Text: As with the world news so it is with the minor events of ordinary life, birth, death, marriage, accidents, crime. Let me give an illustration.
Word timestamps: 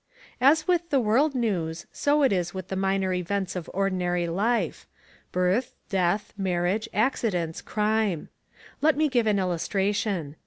As 0.41 0.67
with 0.67 0.89
the 0.89 0.99
world 0.99 1.35
news 1.35 1.85
so 1.91 2.23
it 2.23 2.33
is 2.33 2.55
with 2.55 2.69
the 2.69 2.75
minor 2.75 3.13
events 3.13 3.55
of 3.55 3.69
ordinary 3.71 4.25
life, 4.27 4.87
birth, 5.31 5.75
death, 5.89 6.33
marriage, 6.35 6.89
accidents, 6.91 7.61
crime. 7.61 8.29
Let 8.81 8.97
me 8.97 9.07
give 9.09 9.27
an 9.27 9.37
illustration. 9.37 10.37